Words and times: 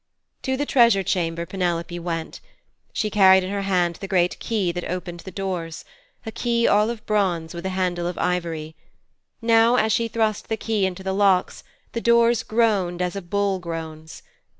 To 0.41 0.57
the 0.57 0.65
treasure 0.65 1.03
chamber 1.03 1.45
Penelope 1.45 1.99
went. 1.99 2.39
She 2.91 3.11
carried 3.11 3.43
in 3.43 3.51
her 3.51 3.61
hand 3.61 3.97
the 3.97 4.07
great 4.07 4.39
key 4.39 4.71
that 4.71 4.85
opened 4.89 5.19
the 5.19 5.29
doors 5.29 5.85
a 6.25 6.31
key 6.31 6.67
all 6.67 6.89
of 6.89 7.05
bronze 7.05 7.53
with 7.53 7.67
a 7.67 7.77
handle 7.77 8.07
of 8.07 8.17
ivory. 8.17 8.75
Now 9.43 9.75
as 9.75 9.91
she 9.93 10.07
thrust 10.07 10.49
the 10.49 10.57
key 10.57 10.87
into 10.87 11.03
the 11.03 11.13
locks, 11.13 11.63
the 11.91 12.01
doors 12.01 12.41
groaned 12.41 12.99
as 12.99 13.15
a 13.15 13.21
bull 13.21 13.59
groans. 13.59 14.23